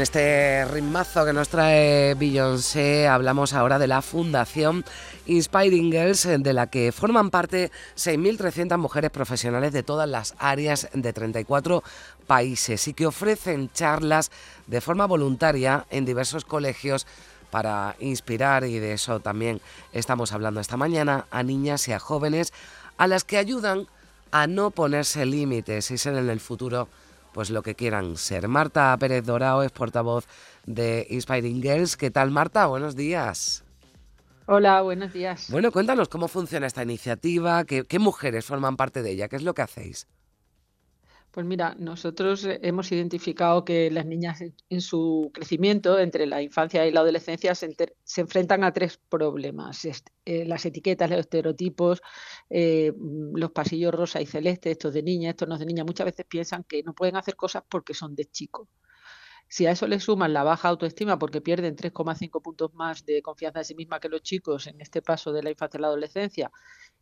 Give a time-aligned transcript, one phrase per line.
[0.00, 4.82] Con este ritmazo que nos trae Beyoncé, hablamos ahora de la Fundación
[5.26, 11.12] Inspiring Girls, de la que forman parte 6.300 mujeres profesionales de todas las áreas de
[11.12, 11.82] 34
[12.26, 14.30] países y que ofrecen charlas
[14.66, 17.06] de forma voluntaria en diversos colegios
[17.50, 19.60] para inspirar, y de eso también
[19.92, 22.54] estamos hablando esta mañana, a niñas y a jóvenes
[22.96, 23.86] a las que ayudan
[24.30, 26.88] a no ponerse límites y ser en el futuro
[27.32, 28.48] pues lo que quieran ser.
[28.48, 30.26] Marta Pérez Dorao es portavoz
[30.66, 31.96] de Inspiring Girls.
[31.96, 32.66] ¿Qué tal, Marta?
[32.66, 33.64] Buenos días.
[34.46, 35.46] Hola, buenos días.
[35.50, 39.42] Bueno, cuéntanos cómo funciona esta iniciativa, qué, qué mujeres forman parte de ella, qué es
[39.42, 40.08] lo que hacéis.
[41.32, 46.90] Pues mira, nosotros hemos identificado que las niñas en su crecimiento entre la infancia y
[46.90, 47.76] la adolescencia se,
[48.16, 49.84] enfrentan a tres problemas.
[50.24, 52.02] Eh, las etiquetas, los estereotipos,
[52.48, 52.92] eh,
[53.34, 56.64] los pasillos rosa y celeste, estos de niña, estos no de niña, muchas veces piensan
[56.64, 58.68] que no pueden hacer cosas porque son de chico.
[59.48, 63.60] Si a eso le suman la baja autoestima porque pierden 3,5 puntos más de confianza
[63.60, 66.50] en sí misma que los chicos en este paso de la infancia a la adolescencia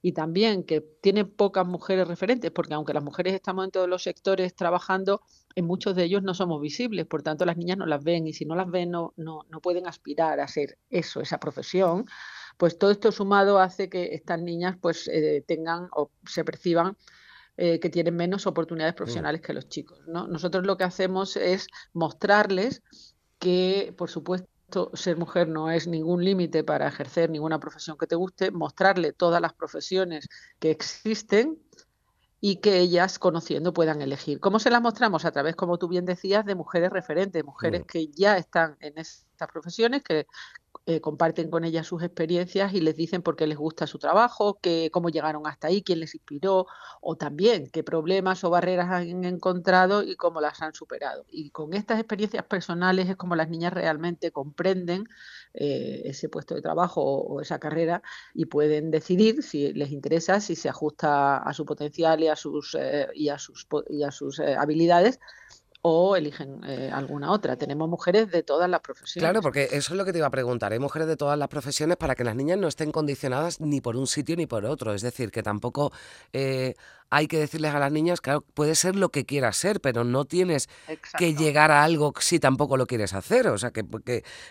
[0.01, 4.03] y también que tienen pocas mujeres referentes, porque aunque las mujeres estamos en todos los
[4.03, 5.23] sectores trabajando,
[5.55, 8.33] en muchos de ellos no somos visibles, por tanto las niñas no las ven y
[8.33, 12.07] si no las ven no, no, pueden aspirar a ser eso, esa profesión,
[12.57, 16.97] pues todo esto sumado hace que estas niñas pues eh, tengan o se perciban
[17.57, 18.97] eh, que tienen menos oportunidades mm.
[18.97, 20.01] profesionales que los chicos.
[20.07, 20.29] ¿no?
[20.29, 22.83] Nosotros lo que hacemos es mostrarles
[23.41, 24.49] que, por supuesto,
[24.95, 29.41] ser mujer no es ningún límite para ejercer ninguna profesión que te guste, mostrarle todas
[29.41, 31.59] las profesiones que existen
[32.41, 34.39] y que ellas, conociendo, puedan elegir.
[34.39, 35.25] ¿Cómo se las mostramos?
[35.25, 37.85] A través, como tú bien decías, de mujeres referentes, mujeres mm.
[37.85, 40.27] que ya están en estas profesiones, que
[40.89, 44.59] eh, comparten con ellas sus experiencias y les dicen por qué les gusta su trabajo,
[44.91, 46.67] cómo llegaron hasta ahí, quién les inspiró,
[47.03, 51.27] o también qué problemas o barreras han encontrado y cómo las han superado.
[51.29, 55.07] Y con estas experiencias personales es como las niñas realmente comprenden
[55.53, 60.57] eh, ese puesto de trabajo o, esa carrera y pueden decidir si les interesa, si
[60.57, 64.41] se ajusta a su potencial y a sus, eh, y a sus, y a sus
[64.41, 65.21] habilidades
[65.83, 67.57] o eligen eh, alguna otra.
[67.57, 69.23] Tenemos mujeres de todas las profesiones.
[69.23, 70.73] Claro, porque eso es lo que te iba a preguntar.
[70.73, 73.97] Hay mujeres de todas las profesiones para que las niñas no estén condicionadas ni por
[73.97, 74.93] un sitio ni por otro.
[74.95, 75.93] Es decir, que tampoco
[76.33, 76.75] eh,
[77.11, 80.25] hay que decirles a las niñas, claro, puede ser lo que quieras ser, pero no
[80.25, 80.69] tienes
[81.17, 83.49] que llegar a algo si tampoco lo quieres hacer.
[83.49, 83.85] O sea, que,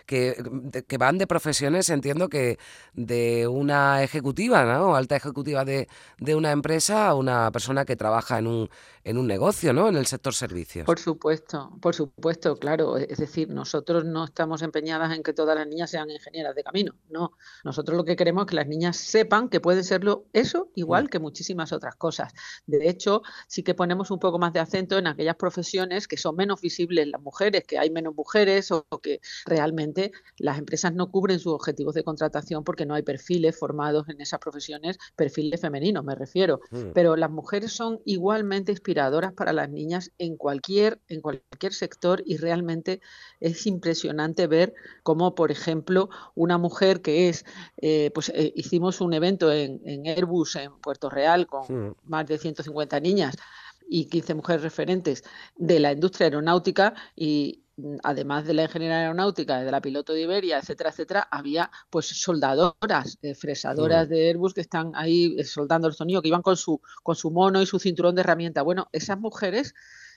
[0.06, 2.58] que, que, van de profesiones, entiendo que
[2.94, 4.96] de una ejecutiva, ¿no?
[4.96, 5.88] Alta ejecutiva de,
[6.18, 8.70] de, una empresa a una persona que trabaja en un,
[9.04, 9.88] en un negocio, ¿no?
[9.88, 10.86] En el sector servicios.
[10.86, 12.98] Por supuesto, por supuesto, claro.
[12.98, 16.96] Es decir, nosotros no estamos empeñadas en que todas las niñas sean ingenieras de camino,
[17.10, 17.32] no.
[17.64, 21.08] Nosotros lo que queremos es que las niñas sepan que pueden serlo eso igual mm.
[21.08, 22.34] que muchísimas otras cosas.
[22.66, 26.36] De hecho, sí que ponemos un poco más de acento en aquellas profesiones que son
[26.36, 31.40] menos visibles las mujeres, que hay menos mujeres o que realmente las empresas no cubren
[31.40, 36.16] sus objetivos de contratación porque no hay perfiles formados en esas profesiones, perfiles femeninos me
[36.16, 36.62] refiero.
[36.72, 36.92] Mm.
[36.94, 42.38] Pero las mujeres son igualmente inspiradoras para las niñas en cualquier, en cualquier sector y
[42.38, 43.02] realmente
[43.40, 44.74] es impresionante ver
[45.04, 47.46] cómo, por ejemplo, una mujer que es,
[47.78, 49.78] eh, pues eh, hicimos un evento en,
[50.08, 53.36] Airbus en Puerto Real con más de 150 niñas
[53.90, 55.24] y 15 mujeres referentes
[55.56, 60.22] de la industria aeronáutica y mm, además de la ingeniería aeronáutica, de la piloto de
[60.22, 64.10] Iberia, etcétera, etcétera, había pues soldadoras, eh, fresadoras mm.
[64.10, 67.32] de Airbus que están ahí eh, soldando el sonido, que iban con su, con su
[67.32, 68.62] mono y su cinturón de herramienta.
[68.62, 69.74] Bueno, esas mujeres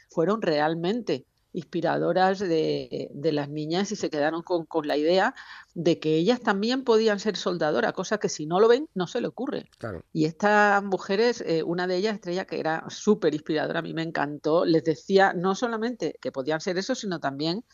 [0.08, 5.34] fueron realmente inspiradoras de, las niñas y se quedaron con, la idea
[5.74, 9.20] de que ellas también podían ser soldadoras, cosa que si no lo ven no se
[9.20, 9.68] le ocurre.
[10.12, 14.02] Y estas mujeres, eh, una de ellas, Estrella, que era súper inspiradora, a mí me
[14.02, 17.64] encantó, les decía no solamente que podían ser eso, sino también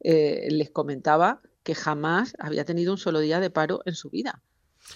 [0.00, 4.42] eh, les comentaba que jamás había tenido un solo día de paro en su vida.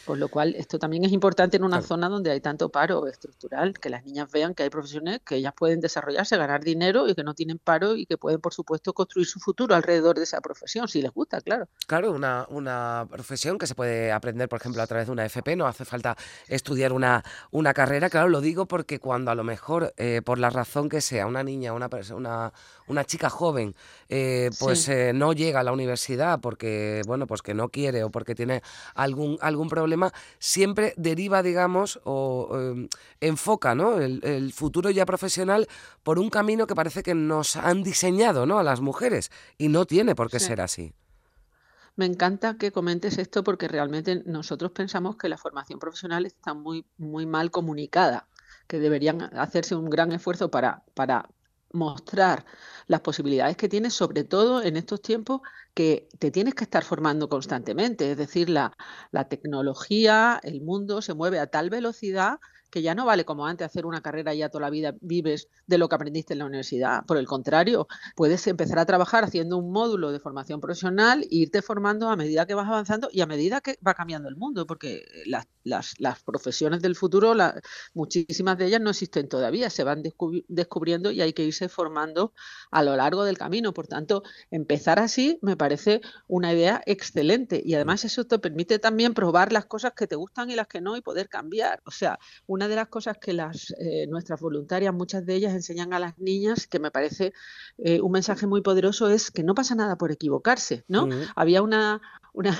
[0.04, 3.74] Con lo cual, esto también es importante en una zona donde hay tanto paro estructural,
[3.78, 7.22] que las niñas vean que hay profesiones que ellas pueden desarrollarse, ganar dinero y que
[7.22, 10.88] no tienen paro y que pueden, por supuesto, construir su futuro alrededor de esa profesión,
[10.88, 11.68] si les gusta, claro.
[11.86, 15.56] Claro, una, una profesión que se puede aprender, por ejemplo, a través de una FP,
[15.56, 16.16] no hace falta
[16.48, 20.50] estudiar una, una carrera, claro, lo digo porque cuando a lo mejor, eh, por la
[20.50, 22.52] razón que sea, una niña, una, una,
[22.88, 23.74] una chica joven,
[24.08, 28.10] eh, pues eh, no llega a la universidad porque, bueno, pues que no quiere o
[28.10, 28.62] porque tiene
[28.94, 29.75] algún, algún problema,
[30.38, 32.88] siempre deriva, digamos, o em,
[33.20, 33.98] enfoca ¿no?
[33.98, 35.66] El, futuro ya profesional
[36.02, 38.58] por un camino que parece que nos han diseñado ¿no?
[38.58, 40.92] a las mujeres y no tiene por qué ser así.
[41.96, 46.84] Me encanta que comentes esto porque realmente nosotros pensamos que la formación profesional está muy,
[46.98, 48.28] muy mal comunicada,
[48.66, 51.30] que deberían hacerse un gran esfuerzo para, para
[51.76, 52.44] mostrar
[52.86, 55.40] las posibilidades que tienes, sobre todo en estos tiempos
[55.74, 58.10] que te tienes que estar formando constantemente.
[58.10, 58.72] Es decir, la,
[59.10, 62.38] la tecnología, el mundo se mueve a tal velocidad
[62.76, 65.48] que ya no vale como antes hacer una carrera y ya toda la vida vives
[65.66, 67.06] de lo que aprendiste en la universidad.
[67.06, 71.62] Por el contrario, puedes empezar a trabajar haciendo un módulo de formación profesional e irte
[71.62, 75.06] formando a medida que vas avanzando y a medida que va cambiando el mundo, porque
[75.24, 77.34] las, las, las profesiones del futuro,
[77.94, 80.02] muchísimas de ellas no existen todavía, se van
[80.46, 82.34] descubriendo y hay que irse formando
[82.70, 83.72] a lo largo del camino.
[83.72, 89.14] Por tanto, empezar así me parece una idea excelente y además eso te permite también
[89.14, 91.80] probar las cosas que te gustan y las que no y poder cambiar.
[91.86, 95.92] O sea, una de las cosas que las eh, nuestras voluntarias, muchas de ellas enseñan
[95.92, 97.32] a las niñas, que me parece
[97.78, 101.08] eh, un mensaje muy poderoso, es que no pasa nada por equivocarse, ¿no?
[101.34, 102.00] Había una,
[102.32, 102.58] una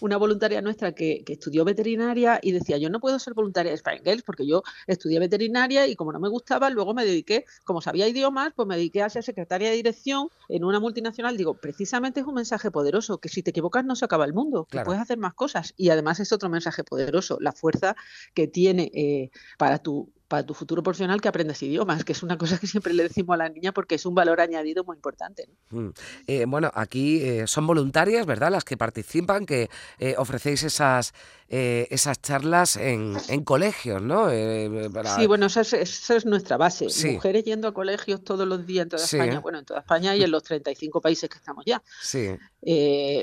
[0.00, 4.22] una voluntaria nuestra que, estudió veterinaria y decía, yo no puedo ser voluntaria de Spine
[4.24, 8.52] porque yo estudié veterinaria y como no me gustaba, luego me dediqué, como sabía idiomas,
[8.54, 11.36] pues me dediqué a ser secretaria de dirección en una multinacional.
[11.36, 14.66] Digo, precisamente es un mensaje poderoso, que si te equivocas no se acaba el mundo,
[14.70, 15.74] que puedes hacer más cosas.
[15.76, 17.96] Y además es otro mensaje poderoso, la fuerza
[18.34, 22.36] que tiene eh, para tu para tu futuro profesional que aprendas idiomas, que es una
[22.36, 25.48] cosa que siempre le decimos a la niña porque es un valor añadido muy importante.
[25.70, 25.90] Mm.
[26.26, 28.50] Eh, bueno, aquí eh, son voluntarias, ¿verdad?
[28.50, 29.70] Las que participan, que
[30.00, 31.14] eh, ofrecéis esas,
[31.48, 33.14] esas charlas en,
[33.44, 34.28] colegios, ¿no?
[34.28, 36.88] Sí, bueno, esa es, nuestra base.
[37.12, 40.24] Mujeres yendo a colegios todos los días en toda España, bueno, en toda España y
[40.24, 41.80] en los 35 países que estamos ya.
[42.02, 42.30] Sí.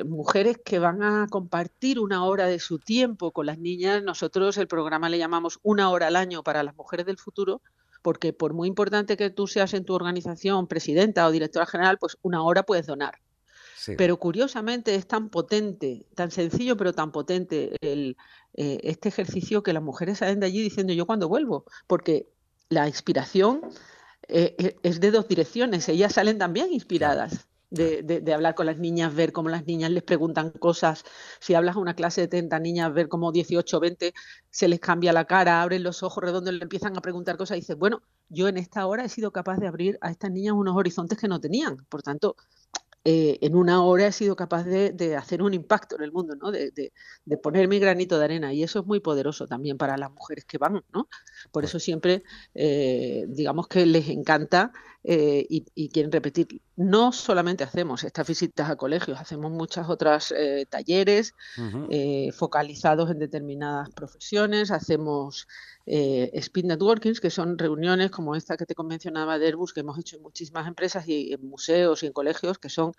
[0.06, 4.02] mujeres que van a compartir una hora de su tiempo con las niñas.
[4.02, 7.62] Nosotros el programa le llamamos una hora al año para las mujeres del futuro,
[8.01, 12.18] porque por muy importante que tú seas en tu organización presidenta o directora general, pues
[12.21, 13.19] una hora puedes donar.
[13.98, 18.15] Pero curiosamente es tan potente, tan sencillo pero tan potente el,
[18.53, 22.27] eh, este ejercicio que las mujeres salen de allí diciendo yo cuando vuelvo, porque
[22.69, 23.62] la inspiración
[24.27, 29.15] eh, e, es de dos direcciones, ellas salen también inspiradas de, hablar con las niñas,
[29.15, 31.03] ver cómo las niñas les preguntan cosas.
[31.39, 34.13] Si hablas a una clase de 30 niñas, ver cómo 18 o 20
[34.50, 37.62] se les cambia la cara, abren los ojos redondos, le empiezan a preguntar cosas y
[37.62, 40.75] dices, bueno, yo en esta hora he sido capaz de abrir a estas niñas unos
[40.75, 41.77] horizontes que no tenían.
[41.89, 42.36] Por tanto,
[43.03, 46.51] eh, en una hora he sido capaz de, hacer un impacto en el mundo, ¿no?
[46.51, 46.91] De,
[47.41, 50.60] poner mi granito de arena y eso es muy poderoso también para las mujeres que
[50.60, 51.07] van, ¿no?
[51.51, 54.72] Por eso siempre, eh, digamos que les encanta
[55.03, 56.62] eh, y, quieren repetir.
[56.75, 60.34] No solamente hacemos estas visitas a colegios, hacemos muchas otras
[60.70, 61.34] talleres
[62.34, 65.48] focalizados en determinadas profesiones, hacemos
[65.86, 69.98] eh, Speed Networkings, que son reuniones como esta que te convencionaba de Airbus, que hemos
[69.98, 72.93] hecho en muchísimas empresas y en museos y en colegios, que son,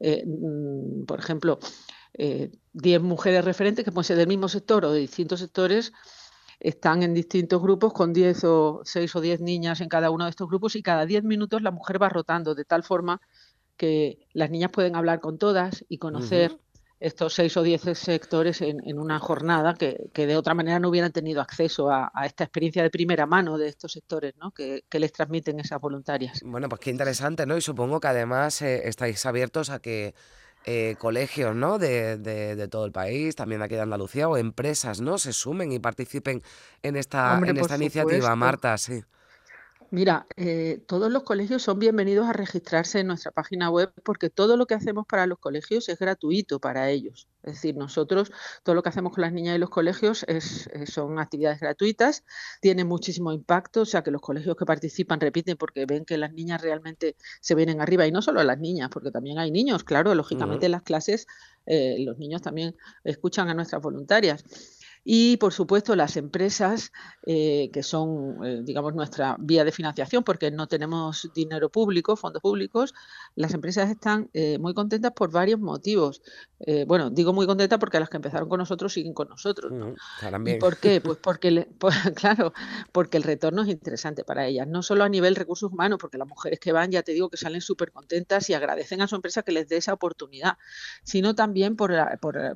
[0.00, 1.58] eh, mm, por ejemplo,
[2.14, 5.92] 10 eh, mujeres referentes que pueden ser del mismo sector o de distintos sectores,
[6.60, 10.30] están en distintos grupos con 10 o 6 o 10 niñas en cada uno de
[10.30, 13.20] estos grupos y cada 10 minutos la mujer va rotando de tal forma
[13.76, 16.58] que las niñas pueden hablar con todas y conocer
[16.98, 21.42] estos seis o diez sectores en, una jornada que, de otra manera no hubieran tenido
[21.42, 24.50] acceso a, esta experiencia de primera mano de estos sectores ¿no?
[24.52, 26.40] que, les transmiten esas voluntarias.
[26.42, 27.56] Bueno, pues qué interesante, ¿no?
[27.56, 30.14] Y supongo que además eh, estáis abiertos a que
[30.66, 31.78] eh, colegios ¿no?
[31.78, 35.16] De, de, todo el país, también aquí de Andalucía, o empresas ¿no?
[35.16, 36.42] se sumen y participen
[36.82, 39.02] en esta, en esta iniciativa, Marta, sí.
[39.96, 44.58] Mira, eh, todos los colegios son bienvenidos a registrarse en nuestra página web porque todo
[44.58, 47.28] lo que hacemos para los colegios es gratuito para ellos.
[47.42, 48.30] Es decir, nosotros
[48.62, 52.24] todo lo que hacemos con las niñas y los colegios es, eh, son actividades gratuitas,
[52.60, 56.34] tienen muchísimo impacto, o sea que los colegios que participan repiten porque ven que las
[56.34, 60.14] niñas realmente se vienen arriba y no solo las niñas, porque también hay niños, claro,
[60.14, 61.26] lógicamente en las clases
[61.66, 64.44] eh, los niños también escuchan a nuestras voluntarias.
[65.08, 66.90] Y, por supuesto, las empresas,
[67.24, 72.42] eh, que son, eh, digamos, nuestra vía de financiación, porque no tenemos dinero público, fondos
[72.42, 72.92] públicos,
[73.36, 76.22] las empresas están eh, muy contentas por varios motivos.
[76.88, 79.72] bueno, digo muy contentas porque las que empezaron con nosotros siguen con nosotros.
[80.44, 81.00] ¿Y por qué?
[81.00, 82.52] Pues porque, pues, claro,
[82.90, 86.26] porque el retorno es interesante para ellas, no solo a nivel recursos humanos, porque las
[86.26, 89.44] mujeres que van, ya te digo, que salen súper contentas y agradecen a su empresa
[89.44, 90.58] que les dé esa oportunidad,
[91.04, 91.92] sino también por,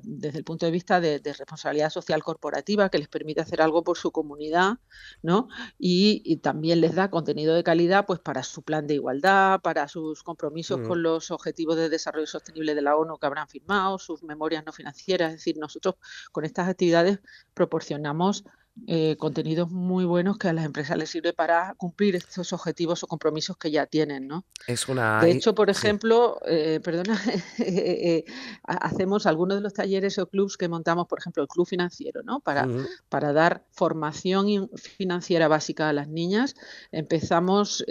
[0.03, 3.61] desde el punto de vista de, de responsabilidad social corporativa corporativa que les permite hacer
[3.61, 4.79] algo por su comunidad,
[5.23, 5.49] ¿no?
[5.79, 10.23] Y, también les da contenido de calidad pues para su plan de igualdad, para sus
[10.23, 14.65] compromisos con los objetivos de desarrollo sostenible de la ONU que habrán firmado, sus memorias
[14.65, 15.97] no financieras, es decir, nosotros
[16.33, 17.21] con estas actividades
[17.53, 18.45] proporcionamos
[18.87, 23.07] eh, contenidos muy buenos que a las empresas les sirve para cumplir estos objetivos o
[23.07, 24.47] compromisos que ya tienen, ¿no?
[24.67, 25.21] Es una...
[25.21, 27.21] De hecho, por ejemplo, eh, perdona,
[27.59, 28.25] eh,
[28.65, 32.41] hacemos algunos de los talleres o clubs que montamos, por ejemplo, el club financiero, ¿no?
[32.41, 32.67] Para,
[33.09, 36.55] para dar formación financiera básica a las niñas.
[36.91, 37.85] Empezamos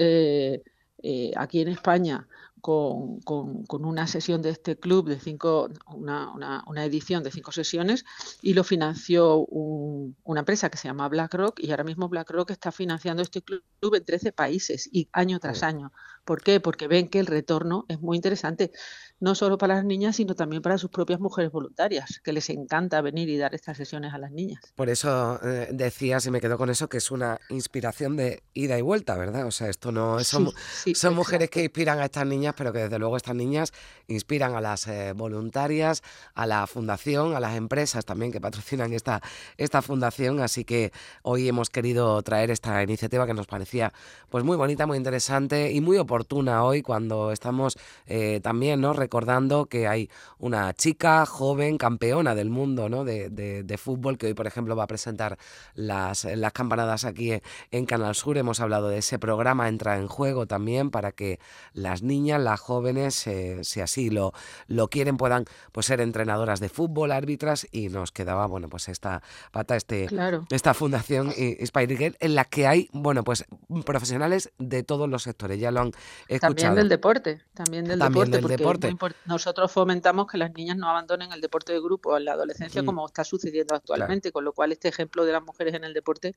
[1.35, 2.27] aquí en España
[2.61, 7.51] con, con, una sesión de este club de cinco, una, una, una edición de cinco
[7.51, 8.05] sesiones
[8.41, 13.23] y lo financió una empresa que se llama BlackRock y ahora mismo BlackRock está financiando
[13.23, 15.91] este club en 13 países y año tras año.
[16.25, 16.59] ¿Por qué?
[16.59, 18.71] Porque ven que el retorno es muy interesante
[19.19, 23.01] no solo para las niñas, sino también para sus propias mujeres voluntarias, que les encanta
[23.01, 24.61] venir y dar estas sesiones a las niñas.
[24.75, 28.77] Por eso eh, decías, y me quedo con eso, que es una inspiración de ida
[28.77, 29.45] y vuelta, ¿verdad?
[29.45, 30.51] O sea, esto no son,
[30.93, 33.73] son mujeres que inspiran a estas niñas, pero que desde luego estas niñas
[34.07, 36.01] inspiran a las eh, voluntarias,
[36.33, 39.21] a la fundación, a las empresas también que patrocinan esta,
[39.57, 40.39] esta fundación.
[40.39, 40.91] Así que
[41.23, 43.93] hoy hemos querido traer esta iniciativa que nos parecía
[44.29, 48.93] pues muy bonita, muy interesante y muy oportuna hoy cuando estamos eh, también, ¿no?
[49.09, 53.03] Recordando que hay una chica joven campeona del mundo ¿no?
[53.03, 55.39] de, de, fútbol que hoy, por ejemplo, va a presentar
[55.73, 58.37] las, las campanadas aquí en Canal Sur.
[58.37, 61.39] Hemos hablado de ese programa Entra en Juego también para que
[61.73, 64.31] las niñas, las jóvenes, eh, si así lo,
[64.67, 69.23] lo quieren, puedan pues, ser entrenadoras de fútbol, árbitras y nos quedaba, bueno, pues esta
[69.51, 70.07] pata, este,
[70.51, 73.45] esta fundación Inspire en la que hay, bueno, pues
[73.85, 75.91] profesionales de todos los sectores, ya lo han
[76.27, 76.53] escuchado.
[76.53, 81.41] También del deporte, también del deporte, deporte nosotros fomentamos que las niñas no abandonen el
[81.41, 85.25] deporte de grupo en la adolescencia, como está sucediendo actualmente, con lo cual este ejemplo
[85.25, 86.35] de las mujeres en el deporte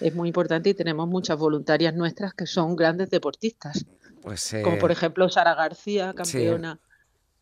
[0.00, 3.84] es muy importante y tenemos muchas voluntarias nuestras que son grandes deportistas.
[4.22, 6.78] Pues, Como por eh, ejemplo Sara García, campeona.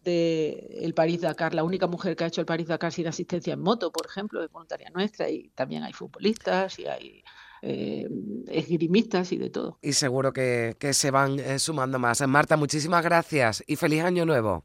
[0.02, 3.60] del París Dakar, la única mujer que ha hecho el París Dakar sin asistencia en
[3.60, 7.22] moto, por ejemplo, es voluntaria nuestra, y también hay futbolistas y hay
[7.62, 8.08] eh,
[8.48, 9.78] esgrimistas y de todo.
[9.82, 12.26] Y seguro que, se van eh, sumando más.
[12.26, 14.64] Marta, muchísimas gracias y feliz año nuevo.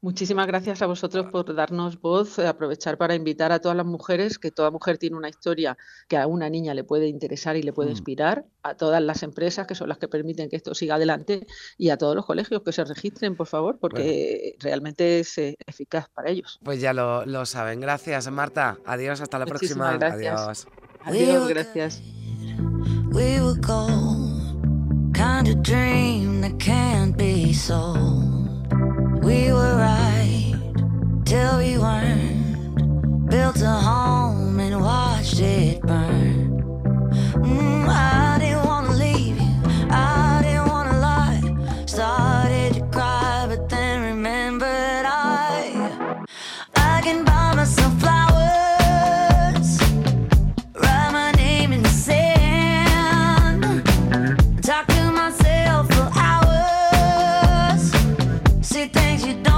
[0.00, 4.52] Muchísimas gracias a vosotros por darnos voz, aprovechar para invitar a todas las mujeres, que
[4.52, 7.88] toda mujer tiene una historia que a una niña le puede interesar y le puede
[7.88, 7.92] mm.
[7.92, 11.90] inspirar, a todas las empresas que son las que permiten que esto siga adelante y
[11.90, 16.30] a todos los colegios que se registren, por favor, porque realmente es eh, eficaz para
[16.30, 16.60] ellos.
[16.62, 17.80] Pues ya lo, saben.
[17.80, 18.78] Gracias, Marta.
[18.84, 19.90] Adiós, hasta la próxima.
[19.94, 20.68] Adiós.
[23.10, 28.72] We were gold, kind of dream that can't be sold.
[29.22, 30.54] We were right
[31.24, 33.30] till we weren't.
[33.30, 35.77] Built a home and watched it
[59.26, 59.57] you don't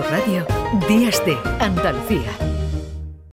[0.00, 0.46] Radio,
[0.88, 2.51] Días de Andalucía.